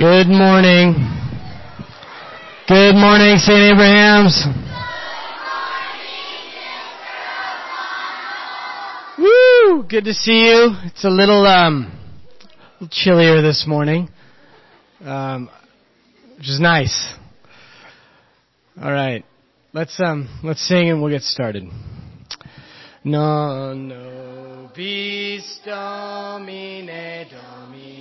[0.00, 0.94] Good morning.
[2.66, 3.70] Good morning, St.
[3.70, 4.46] Abraham's.
[9.18, 9.82] Woo!
[9.86, 10.74] Good to see you.
[10.84, 11.92] It's a little um,
[12.90, 14.08] chillier this morning,
[15.04, 15.50] um,
[16.38, 17.12] which is nice.
[18.82, 19.22] All right,
[19.74, 21.64] let's um, let's sing and we'll get started.
[23.04, 24.70] No, no,
[25.66, 27.99] domine, domine.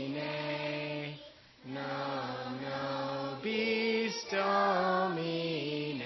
[4.31, 6.03] Domine.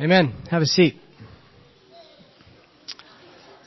[0.00, 0.34] Amen.
[0.50, 0.96] Have a seat.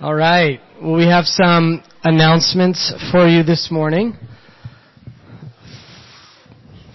[0.01, 0.59] All right.
[0.81, 4.13] Well, we have some announcements for you this morning.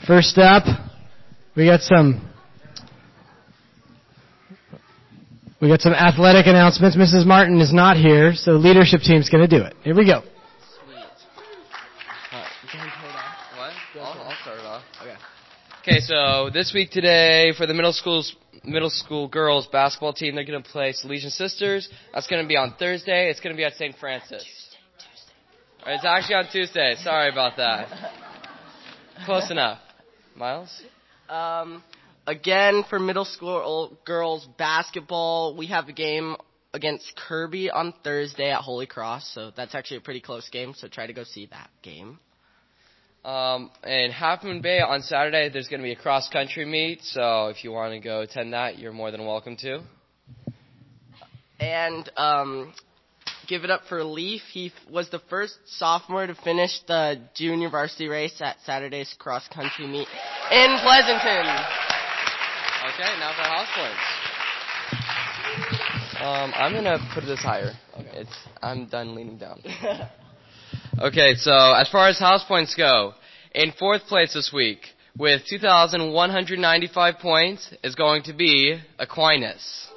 [0.07, 0.65] First up,
[1.57, 2.29] we got some
[5.63, 6.95] we got some athletic announcements.
[6.95, 7.25] Mrs.
[7.25, 9.75] Martin is not here, so the leadership team's going to do it.
[9.83, 10.23] Here we go.
[15.81, 20.45] Okay, so this week today for the middle schools, middle school girls basketball team, they're
[20.45, 21.89] going to play Salesian Sisters.
[22.15, 23.31] That's going to be on Thursday.
[23.31, 23.97] It's going to be at St.
[23.99, 24.45] Francis.
[24.45, 25.95] Tuesday, Tuesday.
[25.95, 26.95] It's actually on Tuesday.
[27.03, 27.89] Sorry about that.
[29.27, 29.79] Close enough.
[30.37, 30.83] Miles?
[31.29, 31.83] Um,
[32.27, 36.37] again, for middle school girls basketball, we have a game
[36.75, 40.89] against Kirby on Thursday at Holy Cross, so that's actually a pretty close game, so
[40.89, 42.19] try to go see that game.
[43.25, 47.03] Um, in Half Moon Bay on Saturday, there's going to be a cross country meet,
[47.03, 49.81] so if you want to go attend that, you're more than welcome to.
[51.61, 52.75] And um,
[53.47, 54.43] give it up for Leaf.
[54.53, 59.47] He f- was the first sophomore to finish the junior varsity race at Saturday's cross
[59.47, 60.09] country meet
[60.51, 61.47] in Pleasanton.
[62.89, 64.23] Okay, now for house points.
[66.21, 67.73] Um, I'm gonna put this higher.
[67.97, 68.11] Okay.
[68.15, 69.61] It's I'm done leaning down.
[70.99, 73.15] okay, so as far as house points go,
[73.55, 74.81] in fourth place this week
[75.17, 79.89] with 2,195 points is going to be Aquinas.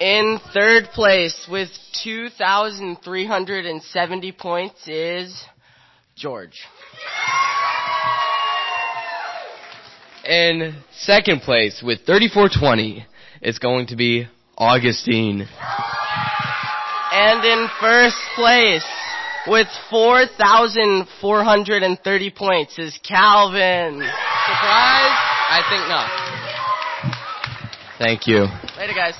[0.00, 1.68] In third place with
[2.04, 5.44] 2,370 points is
[6.16, 6.58] George.
[10.24, 13.04] In second place with 3420
[13.42, 14.26] is going to be
[14.56, 15.46] Augustine.
[17.22, 18.82] And in first place
[19.46, 23.96] with 4,430 points is Calvin.
[23.96, 25.16] Surprise?
[25.52, 26.08] I think not.
[27.98, 28.46] Thank you.
[28.78, 29.12] Later, guys.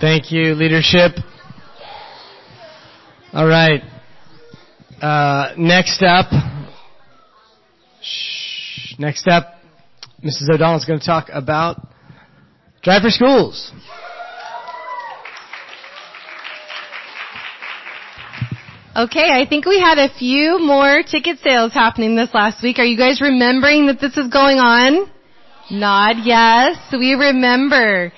[0.00, 1.12] Thank you, leadership.
[3.32, 3.80] All right.
[5.00, 6.26] Uh, next up,
[8.02, 9.53] shh, next up,
[10.24, 10.48] Mrs.
[10.54, 11.86] O'Donnell is going to talk about
[12.82, 13.70] Drive for Schools.
[18.96, 22.78] Okay, I think we had a few more ticket sales happening this last week.
[22.78, 25.10] Are you guys remembering that this is going on?
[25.70, 28.12] Nod yes, we remember.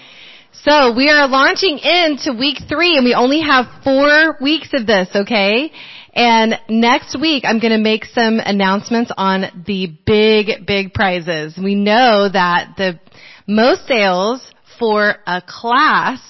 [0.52, 5.08] So we are launching into week three and we only have four weeks of this,
[5.14, 5.72] okay?
[6.16, 11.58] And next week I'm gonna make some announcements on the big, big prizes.
[11.62, 12.98] We know that the
[13.46, 14.40] most sales
[14.78, 16.20] for a class,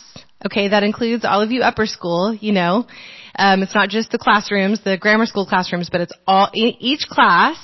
[0.45, 2.85] okay, that includes all of you upper school, you know,
[3.39, 7.57] um, it's not just the classrooms, the grammar school classrooms, but it's all, each class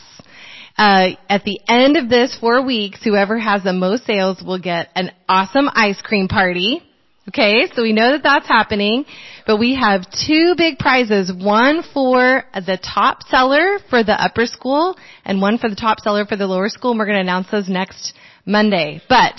[0.79, 4.91] uh, at the end of this four weeks, whoever has the most sales will get
[4.95, 6.83] an awesome ice cream party.
[7.29, 9.05] Okay, so we know that that's happening,
[9.47, 14.97] but we have two big prizes, one for the top seller for the upper school
[15.25, 17.49] and one for the top seller for the lower school, and we're going to announce
[17.49, 18.15] those next
[18.45, 19.01] Monday.
[19.09, 19.35] But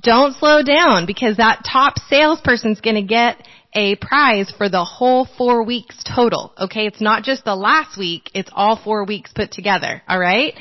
[0.00, 3.36] don't slow down because that top salesperson's going to get
[3.74, 6.52] a prize for the whole four weeks total.
[6.58, 10.02] Okay, it's not just the last week, it's all four weeks put together.
[10.08, 10.54] Alright?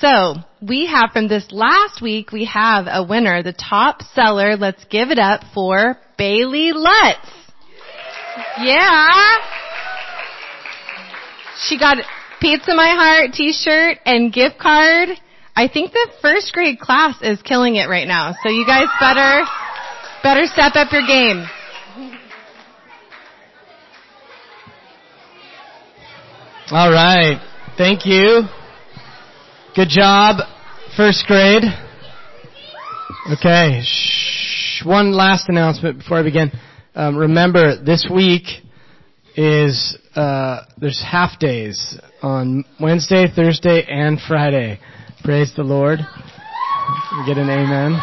[0.00, 4.56] So, we have from this last week, we have a winner, the top seller.
[4.56, 7.18] Let's give it up for Bailey Lutz.
[8.58, 9.36] Yeah.
[11.60, 11.98] She got
[12.40, 15.10] Pizza My Heart t-shirt and gift card.
[15.56, 18.34] I think the first grade class is killing it right now.
[18.42, 19.44] So you guys better,
[20.22, 21.46] better step up your game.
[26.70, 27.40] All right.
[27.76, 28.42] Thank you.
[29.74, 30.36] Good job,
[30.96, 31.64] first grade.
[33.32, 33.80] Okay.
[33.82, 34.84] Shh.
[34.84, 36.52] One last announcement before I begin.
[36.94, 38.44] Um, remember, this week
[39.34, 44.78] is uh, there's half days on Wednesday, Thursday, and Friday.
[45.24, 45.98] Praise the Lord.
[45.98, 47.94] We get an amen.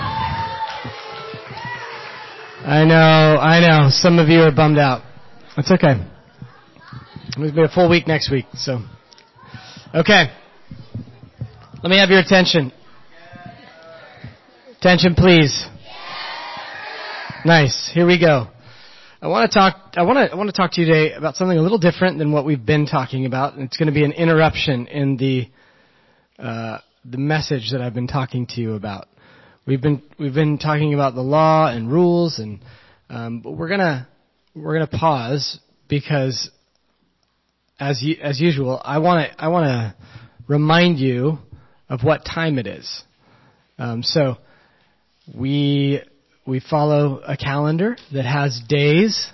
[2.68, 3.90] I know, I know.
[3.92, 5.04] Some of you are bummed out.
[5.56, 6.06] That's okay.
[7.38, 8.80] It'll be a full week next week, so.
[9.96, 10.34] Okay.
[11.84, 12.72] Let me have your attention.
[14.78, 15.66] Attention, please.
[17.44, 17.90] Nice.
[17.92, 18.50] Here we go.
[19.20, 19.94] I want to talk.
[19.96, 20.32] I want to.
[20.32, 22.64] I want to talk to you today about something a little different than what we've
[22.64, 23.56] been talking about.
[23.56, 25.50] and It's going to be an interruption in the
[26.38, 29.08] uh, the message that I've been talking to you about.
[29.66, 32.60] We've been we've been talking about the law and rules, and
[33.10, 34.08] um, but we're gonna
[34.54, 36.52] we're gonna pause because
[37.80, 39.96] as as usual, I want to I want to
[40.48, 41.40] remind you
[41.92, 43.04] of what time it is.
[43.78, 44.38] Um, so
[45.36, 46.02] we
[46.48, 49.30] we follow a calendar that has days,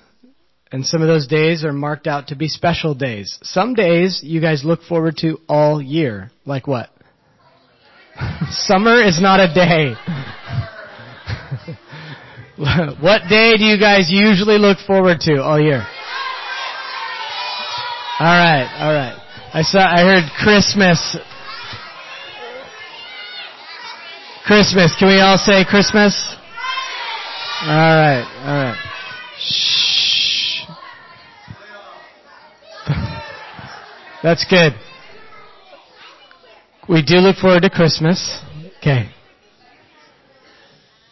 [0.72, 3.38] and some of those days are marked out to be special days.
[3.44, 6.90] Some days you guys look forward to all year, like what?
[8.50, 9.94] Summer is not a day.
[13.00, 15.86] what day do you guys usually look forward to all year?
[18.20, 19.16] All right, all right.
[19.54, 21.18] I saw, I heard Christmas.
[24.48, 24.96] Christmas.
[24.98, 26.16] Can we all say Christmas?
[27.64, 28.78] All right, all right.
[29.38, 30.62] Shh.
[34.24, 34.72] That's good.
[36.88, 38.40] We do look forward to Christmas.
[38.78, 39.10] Okay.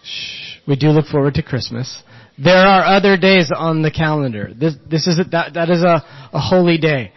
[0.03, 0.59] Shh.
[0.65, 2.03] We do look forward to Christmas.
[2.41, 4.53] There are other days on the calendar.
[4.55, 6.01] This, this is a, that, that is a,
[6.31, 7.11] a holy day,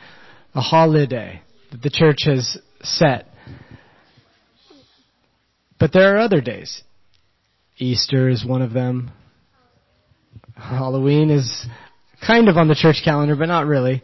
[0.53, 3.29] a holiday that the church has set.
[5.79, 6.83] But there are other days.
[7.77, 9.11] Easter is one of them.
[10.57, 11.67] Halloween is
[12.27, 14.03] kind of on the church calendar, but not really.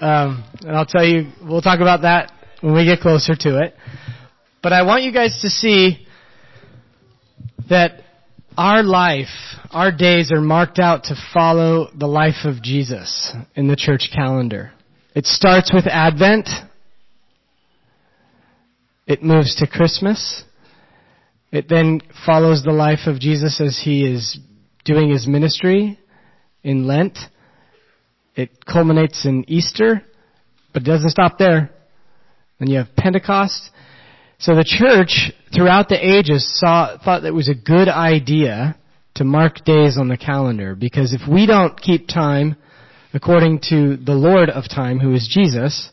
[0.00, 3.74] Um, and I'll tell you, we'll talk about that when we get closer to it.
[4.62, 6.06] But I want you guys to see
[7.68, 8.02] that
[8.56, 9.28] our life,
[9.70, 14.72] our days are marked out to follow the life of Jesus in the church calendar.
[15.14, 16.48] It starts with Advent.
[19.06, 20.44] It moves to Christmas.
[21.52, 24.38] It then follows the life of Jesus as he is
[24.86, 25.98] doing his ministry
[26.64, 27.18] in Lent.
[28.34, 30.02] It culminates in Easter,
[30.72, 31.70] but it doesn't stop there.
[32.58, 33.70] Then you have Pentecost.
[34.38, 38.76] So the church throughout the ages saw, thought that it was a good idea
[39.16, 42.56] to mark days on the calendar because if we don't keep time
[43.12, 45.90] according to the Lord of time, who is Jesus,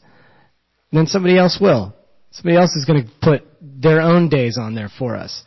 [0.93, 1.93] then somebody else will.
[2.31, 5.43] Somebody else is going to put their own days on there for us.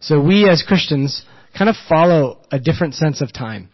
[0.00, 1.24] So we as Christians
[1.56, 3.70] kind of follow a different sense of time.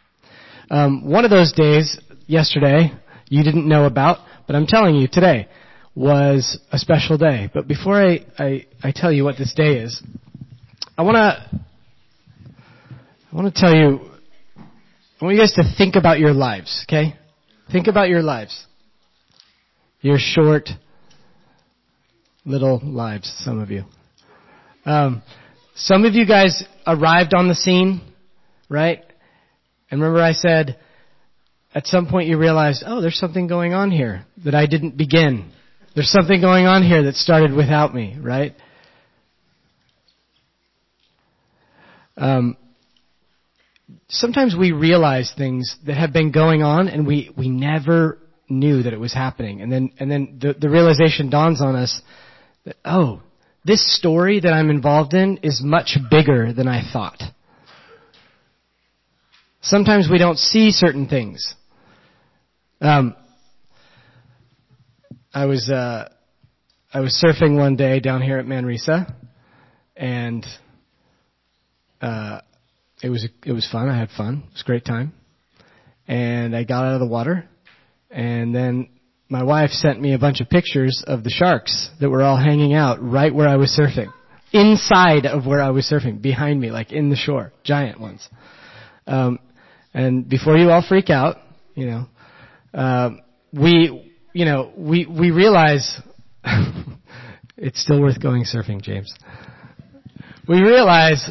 [0.70, 2.92] Um, one of those days, yesterday,
[3.28, 5.48] you didn't know about, but I'm telling you today,
[5.94, 7.50] was a special day.
[7.52, 10.02] But before I, I, I tell you what this day is,
[10.96, 11.60] I want to
[13.32, 13.98] I want to tell you,
[14.56, 17.18] I want you guys to think about your lives, okay?
[17.72, 18.64] Think about your lives.
[20.02, 20.68] Your short,
[22.44, 23.86] little lives, some of you.
[24.84, 25.22] Um,
[25.74, 28.00] some of you guys arrived on the scene,
[28.68, 29.04] right?
[29.90, 30.78] And remember I said,
[31.74, 35.50] at some point you realized, oh, there's something going on here that I didn't begin.
[35.94, 38.54] There's something going on here that started without me, right?
[42.16, 42.56] Um,
[44.08, 48.92] sometimes we realize things that have been going on and we, we never knew that
[48.92, 49.60] it was happening.
[49.60, 52.00] And then, and then the, the realization dawns on us
[52.64, 53.20] that, oh,
[53.64, 57.22] this story that I'm involved in is much bigger than I thought.
[59.62, 61.54] Sometimes we don't see certain things.
[62.80, 63.16] Um,
[65.32, 66.10] I was uh,
[66.92, 69.16] I was surfing one day down here at Manresa,
[69.96, 70.44] and
[72.02, 72.40] uh,
[73.02, 73.88] it was it was fun.
[73.88, 74.44] I had fun.
[74.46, 75.14] It was a great time,
[76.06, 77.48] and I got out of the water,
[78.10, 78.90] and then
[79.34, 82.72] my wife sent me a bunch of pictures of the sharks that were all hanging
[82.72, 84.12] out right where I was surfing,
[84.52, 88.28] inside of where I was surfing, behind me, like in the shore, giant ones.
[89.08, 89.40] Um,
[89.92, 91.38] and before you all freak out,
[91.74, 92.06] you know,
[92.74, 93.10] uh,
[93.52, 96.00] we, you know, we, we realize
[97.56, 99.12] it's still worth going surfing, James.
[100.46, 101.28] We realize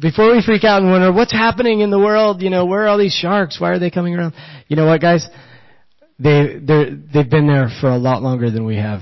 [0.00, 2.86] before we freak out and wonder what's happening in the world, you know, where are
[2.86, 3.60] all these sharks?
[3.60, 4.34] Why are they coming around?
[4.68, 5.26] You know what, guys?
[6.18, 9.00] They they they've been there for a lot longer than we have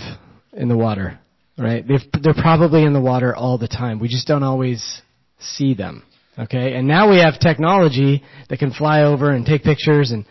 [0.52, 1.18] in the water,
[1.56, 1.86] right?
[1.86, 4.00] They've, they're probably in the water all the time.
[4.00, 5.02] We just don't always
[5.38, 6.02] see them.
[6.36, 10.26] Okay, and now we have technology that can fly over and take pictures and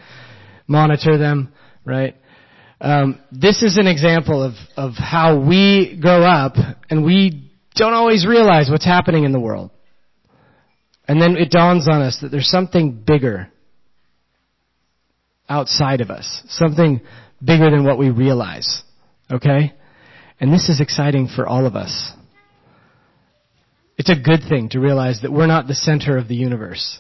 [0.67, 1.53] monitor them,
[1.85, 2.15] right?
[2.81, 6.55] Um, this is an example of of how we grow up
[6.89, 9.71] and we don't always realize what's happening in the world.
[11.07, 13.49] And then it dawns on us that there's something bigger
[15.49, 16.43] outside of us.
[16.47, 17.01] Something
[17.43, 18.83] bigger than what we realize.
[19.31, 19.73] Okay?
[20.39, 22.11] And this is exciting for all of us.
[23.97, 26.99] It's a good thing to realize that we're not the center of the universe.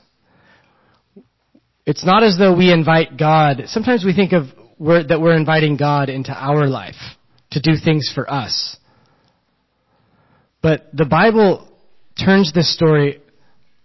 [1.85, 3.63] It's not as though we invite God.
[3.65, 4.45] Sometimes we think of
[4.77, 6.95] we're, that we're inviting God into our life
[7.51, 8.77] to do things for us.
[10.61, 11.67] But the Bible
[12.23, 13.21] turns this story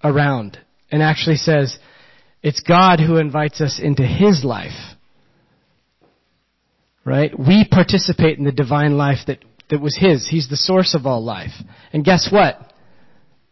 [0.03, 0.59] around
[0.91, 1.79] and actually says
[2.43, 4.97] it's God who invites us into His life.
[7.05, 7.37] Right?
[7.39, 10.29] We participate in the divine life that, that was His.
[10.29, 11.53] He's the source of all life.
[11.93, 12.73] And guess what?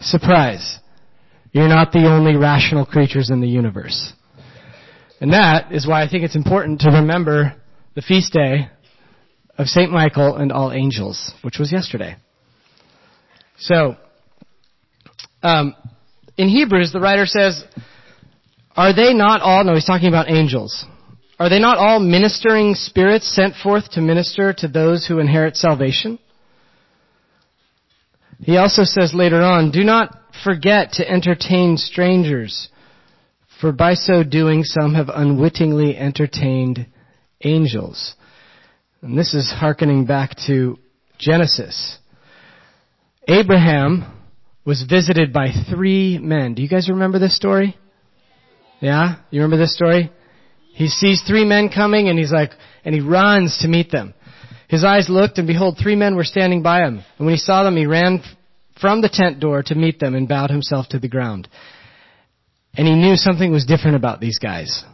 [0.00, 0.78] Surprise.
[1.52, 4.12] You're not the only rational creatures in the universe.
[5.20, 7.54] And that is why I think it's important to remember
[7.94, 8.68] the feast day
[9.56, 9.90] of St.
[9.90, 12.16] Michael and all angels, which was yesterday.
[13.58, 13.96] So,
[15.42, 15.74] um,
[16.36, 17.64] in Hebrews, the writer says,
[18.76, 20.84] Are they not all, no, he's talking about angels.
[21.38, 26.18] Are they not all ministering spirits sent forth to minister to those who inherit salvation?
[28.40, 30.14] He also says later on, Do not
[30.44, 32.68] forget to entertain strangers,
[33.60, 36.86] for by so doing some have unwittingly entertained
[37.42, 38.14] angels.
[39.00, 40.78] And this is hearkening back to
[41.18, 41.98] Genesis.
[43.28, 44.04] Abraham
[44.64, 46.54] was visited by three men.
[46.54, 47.76] Do you guys remember this story?
[48.80, 49.16] Yeah?
[49.30, 50.10] You remember this story?
[50.74, 52.50] He sees three men coming and he's like,
[52.84, 54.14] and he runs to meet them.
[54.68, 57.02] His eyes looked and behold, three men were standing by him.
[57.18, 58.22] And when he saw them, he ran
[58.80, 61.48] from the tent door to meet them and bowed himself to the ground.
[62.74, 64.84] And he knew something was different about these guys.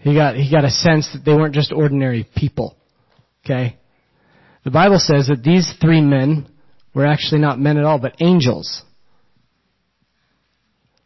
[0.00, 2.76] He got, he got a sense that they weren't just ordinary people.
[3.44, 3.78] Okay?
[4.64, 6.48] The Bible says that these three men
[6.94, 8.82] were actually not men at all, but angels.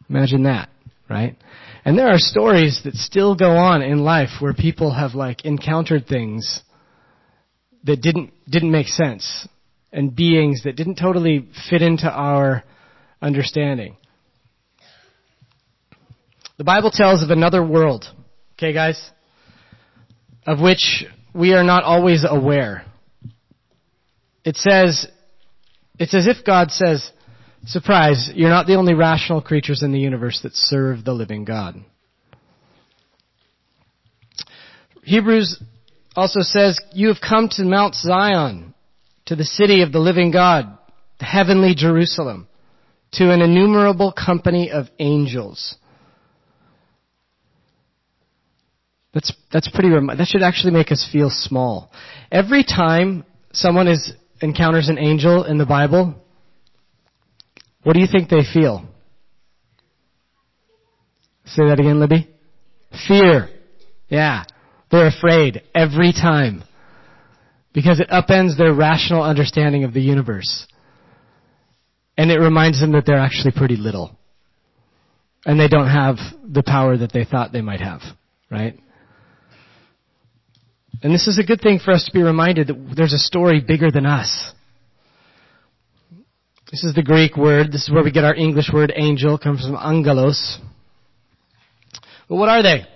[0.09, 0.71] Imagine that,
[1.11, 1.37] right?
[1.85, 6.07] And there are stories that still go on in life where people have like encountered
[6.07, 6.63] things
[7.85, 9.49] that didn't, didn't make sense
[9.93, 12.63] and beings that didn't totally fit into our
[13.21, 13.97] understanding.
[16.59, 18.05] The Bible tells of another world,
[18.53, 19.11] okay guys,
[20.47, 22.85] of which we are not always aware.
[24.45, 25.07] It says
[25.99, 27.11] it's as if God says,
[27.67, 31.83] surprise, you're not the only rational creatures in the universe that serve the living God.
[35.03, 35.63] Hebrews
[36.17, 38.75] also says, you have come to Mount Zion,
[39.27, 40.79] to the city of the living God,
[41.19, 42.49] the heavenly Jerusalem,
[43.13, 45.77] to an innumerable company of angels.
[49.13, 51.91] That's, that's pretty, that should actually make us feel small.
[52.31, 56.15] Every time someone is encounters an angel in the Bible,
[57.83, 58.87] what do you think they feel?
[61.47, 62.29] Say that again, Libby.
[63.09, 63.49] Fear.
[64.09, 64.45] Yeah.
[64.91, 66.63] They're afraid every time.
[67.73, 70.67] Because it upends their rational understanding of the universe.
[72.17, 74.17] And it reminds them that they're actually pretty little.
[75.47, 78.01] And they don't have the power that they thought they might have.
[78.51, 78.79] Right?
[81.03, 83.61] And this is a good thing for us to be reminded that there's a story
[83.67, 84.53] bigger than us.
[86.71, 87.73] This is the Greek word.
[87.73, 89.35] This is where we get our English word angel.
[89.35, 90.61] It comes from angelos.
[92.29, 92.87] Well, what are they?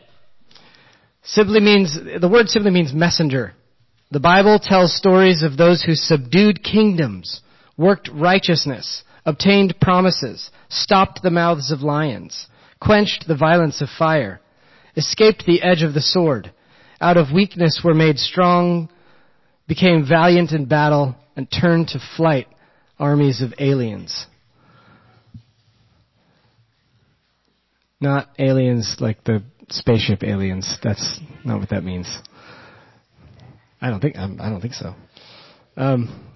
[1.24, 3.52] Simply means, the word simply means messenger.
[4.12, 7.40] The Bible tells stories of those who subdued kingdoms,
[7.76, 12.46] worked righteousness, obtained promises, stopped the mouths of lions,
[12.80, 14.40] quenched the violence of fire,
[14.94, 16.52] escaped the edge of the sword,
[17.00, 18.88] out of weakness were made strong,
[19.66, 22.46] became valiant in battle, and turned to flight
[22.98, 24.26] armies of aliens.
[28.00, 30.78] Not aliens like the spaceship aliens.
[30.82, 32.06] That's not what that means.
[33.80, 34.94] I don't think I don't think so.
[35.76, 36.30] Um,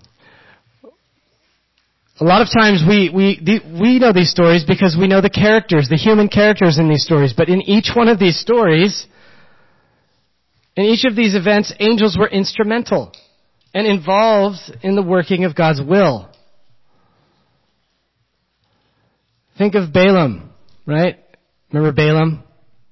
[2.21, 3.41] a lot of times we we
[3.81, 7.33] we know these stories because we know the characters, the human characters in these stories.
[7.37, 9.07] But in each one of these stories,
[10.79, 13.11] In each of these events, angels were instrumental
[13.75, 16.31] and involved in the working of God's will.
[19.59, 20.51] Think of Balaam,
[20.87, 21.19] right?
[21.73, 22.45] Remember Balaam,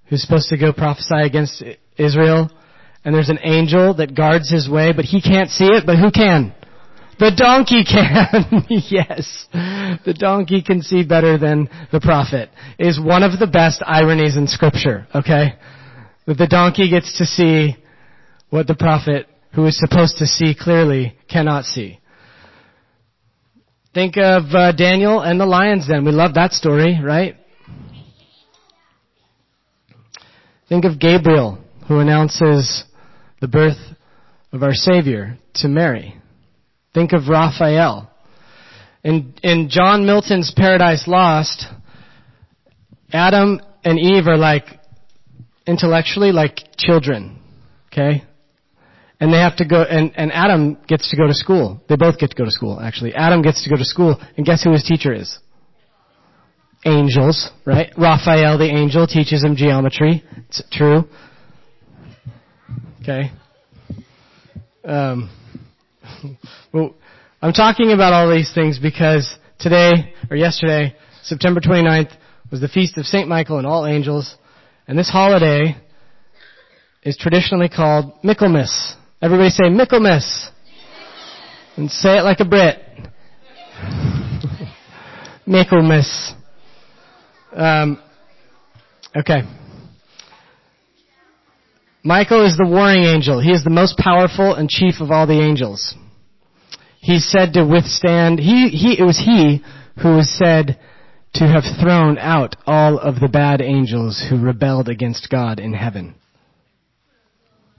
[0.08, 1.62] who's supposed to go prophesy against
[1.96, 2.50] Israel?
[3.04, 6.10] And there's an angel that guards his way, but he can't see it, but who
[6.10, 6.52] can?
[7.20, 8.66] The donkey can.
[8.90, 9.46] yes.
[9.52, 12.50] The donkey can see better than the prophet.
[12.80, 15.54] Is one of the best ironies in scripture, okay?
[16.26, 17.76] That the donkey gets to see
[18.50, 22.00] what the prophet, who is supposed to see clearly, cannot see.
[23.96, 26.04] Think of uh, Daniel and the lion's den.
[26.04, 27.34] We love that story, right?
[30.68, 32.84] Think of Gabriel, who announces
[33.40, 33.78] the birth
[34.52, 36.14] of our Savior to Mary.
[36.92, 38.10] Think of Raphael.
[39.02, 41.64] In, in John Milton's Paradise Lost,
[43.14, 44.66] Adam and Eve are like,
[45.66, 47.40] intellectually like children.
[47.90, 48.24] Okay?
[49.18, 51.80] And they have to go, and, and Adam gets to go to school.
[51.88, 53.14] They both get to go to school, actually.
[53.14, 55.38] Adam gets to go to school, and guess who his teacher is?
[56.84, 57.90] Angels, right?
[57.96, 60.22] Raphael the angel teaches him geometry.
[60.48, 61.04] It's true.
[63.02, 63.32] Okay.
[64.84, 65.30] Um,
[66.72, 66.94] well,
[67.40, 72.12] I'm talking about all these things because today, or yesterday, September 29th,
[72.50, 73.28] was the feast of St.
[73.28, 74.36] Michael and all angels,
[74.86, 75.76] and this holiday
[77.02, 78.96] is traditionally called Michaelmas.
[79.22, 80.50] Everybody say Michaelmas.
[81.76, 82.78] And say it like a Brit.
[85.46, 86.34] Michaelmas.
[87.52, 88.00] Um,
[89.16, 89.42] okay.
[92.04, 93.40] Michael is the warring angel.
[93.40, 95.94] He is the most powerful and chief of all the angels.
[97.00, 99.62] He's said to withstand, he, he, it was he
[100.02, 100.78] who was said
[101.34, 106.14] to have thrown out all of the bad angels who rebelled against God in heaven.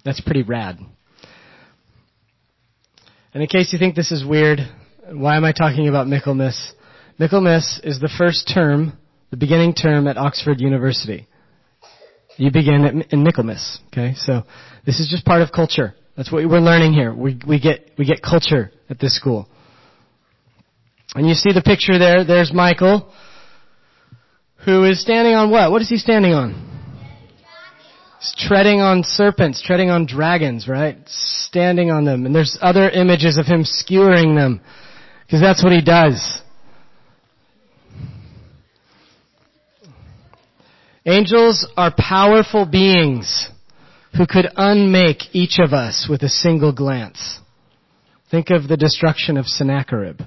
[0.04, 0.78] That's pretty rad.
[3.38, 4.62] And in case you think this is weird,
[5.12, 6.73] why am I talking about Michaelmas?
[7.19, 8.97] Michaelmas is the first term,
[9.30, 11.28] the beginning term at Oxford University.
[12.38, 13.80] You begin at, in Michaelmas.
[13.93, 14.41] Okay, so
[14.88, 15.93] this is just part of culture.
[16.15, 17.13] That's what we're learning here.
[17.13, 19.47] We, we get we get culture at this school.
[21.13, 22.26] And you see the picture there.
[22.26, 23.13] There's Michael,
[24.65, 25.69] who is standing on what?
[25.69, 26.66] What is he standing on?
[28.19, 30.97] He's treading on serpents, treading on dragons, right?
[31.06, 32.25] Standing on them.
[32.25, 34.62] And there's other images of him skewering them.
[35.25, 36.41] Because that's what he does.
[41.06, 43.49] Angels are powerful beings
[44.17, 47.39] who could unmake each of us with a single glance.
[48.32, 50.21] Think of the destruction of Sennacherib.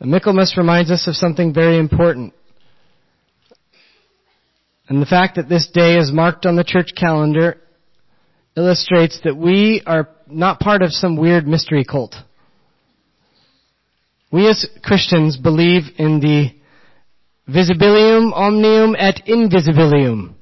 [0.00, 2.34] Michaelmas reminds us of something very important.
[4.88, 7.58] And the fact that this day is marked on the church calendar
[8.56, 12.14] illustrates that we are not part of some weird mystery cult.
[14.30, 16.50] We as Christians believe in the
[17.48, 20.34] Visibilium omnium et invisibilium.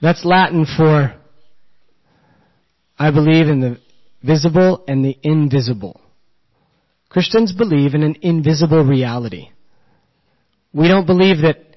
[0.00, 1.14] That's Latin for
[2.98, 3.80] I believe in the
[4.22, 6.00] visible and the invisible.
[7.08, 9.48] Christians believe in an invisible reality.
[10.72, 11.71] We don't believe that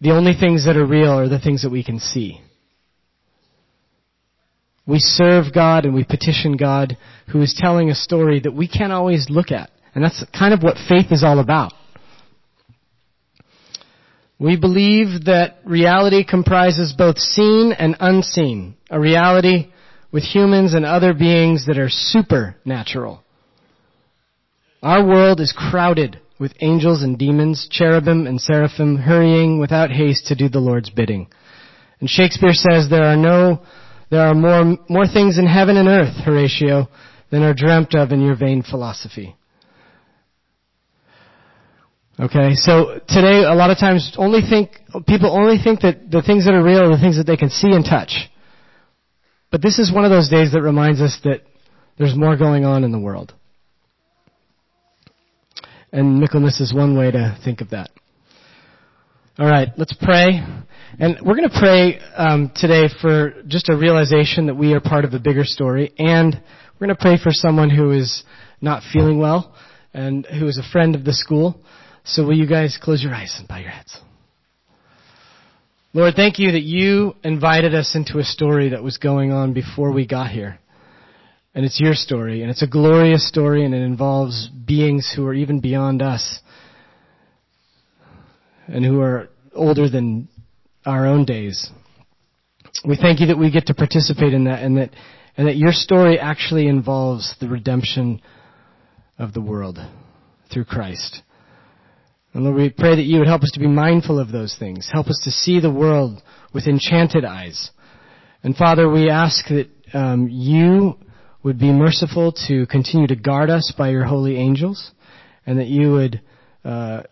[0.00, 2.40] the only things that are real are the things that we can see.
[4.86, 6.96] We serve God and we petition God
[7.30, 9.70] who is telling a story that we can't always look at.
[9.94, 11.72] And that's kind of what faith is all about.
[14.38, 18.76] We believe that reality comprises both seen and unseen.
[18.88, 19.72] A reality
[20.12, 23.22] with humans and other beings that are supernatural.
[24.82, 30.34] Our world is crowded with angels and demons, cherubim and seraphim hurrying without haste to
[30.34, 31.28] do the Lord's bidding.
[32.00, 33.60] And Shakespeare says there are no,
[34.10, 36.88] there are more, more things in heaven and earth, Horatio,
[37.30, 39.36] than are dreamt of in your vain philosophy.
[42.20, 44.70] Okay, so today a lot of times only think,
[45.06, 47.50] people only think that the things that are real are the things that they can
[47.50, 48.28] see and touch.
[49.50, 51.42] But this is one of those days that reminds us that
[51.96, 53.34] there's more going on in the world.
[55.92, 57.90] And Michaelmas is one way to think of that.
[59.38, 60.42] Alright, let's pray.
[60.98, 65.04] And we're going to pray um, today for just a realization that we are part
[65.04, 65.92] of a bigger story.
[65.96, 66.34] And
[66.78, 68.24] we're going to pray for someone who is
[68.60, 69.54] not feeling well
[69.94, 71.60] and who is a friend of the school.
[72.04, 74.00] So will you guys close your eyes and bow your heads?
[75.94, 79.92] Lord, thank you that you invited us into a story that was going on before
[79.92, 80.58] we got here.
[81.54, 85.34] And it's your story, and it's a glorious story, and it involves beings who are
[85.34, 86.40] even beyond us,
[88.66, 90.28] and who are older than
[90.84, 91.70] our own days.
[92.84, 94.90] we thank you that we get to participate in that and that,
[95.36, 98.20] and that your story actually involves the redemption
[99.18, 99.78] of the world
[100.52, 101.22] through Christ.
[102.32, 104.88] And Lord, we pray that you would help us to be mindful of those things.
[104.92, 107.70] Help us to see the world with enchanted eyes.
[108.42, 110.98] And Father, we ask that um, you
[111.42, 114.90] would be merciful to continue to guard us by your holy angels,
[115.46, 116.20] and that you would
[116.64, 117.02] uh,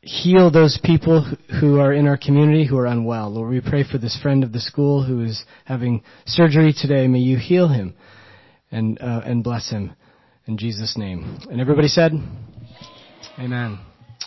[0.00, 1.26] heal those people
[1.60, 3.30] who are in our community who are unwell.
[3.30, 7.08] Lord, we pray for this friend of the school who is having surgery today.
[7.08, 7.94] May you heal him
[8.70, 9.94] and uh, and bless him
[10.46, 11.38] in Jesus' name.
[11.50, 12.12] And everybody said,
[13.38, 13.78] Amen.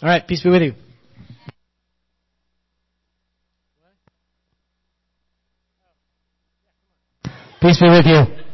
[0.01, 0.73] All right, peace be with you.
[7.61, 8.46] Peace be with you.